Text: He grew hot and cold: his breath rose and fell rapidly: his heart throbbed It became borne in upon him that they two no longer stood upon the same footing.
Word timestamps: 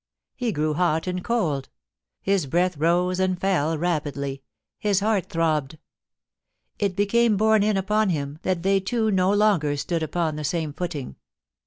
He 0.35 0.51
grew 0.51 0.73
hot 0.73 1.05
and 1.05 1.23
cold: 1.23 1.69
his 2.23 2.47
breath 2.47 2.75
rose 2.75 3.19
and 3.19 3.39
fell 3.39 3.77
rapidly: 3.77 4.41
his 4.79 4.99
heart 4.99 5.27
throbbed 5.29 5.77
It 6.79 6.95
became 6.95 7.37
borne 7.37 7.61
in 7.61 7.77
upon 7.77 8.09
him 8.09 8.39
that 8.41 8.63
they 8.63 8.79
two 8.79 9.11
no 9.11 9.31
longer 9.31 9.77
stood 9.77 10.01
upon 10.01 10.37
the 10.37 10.43
same 10.43 10.73
footing. 10.73 11.17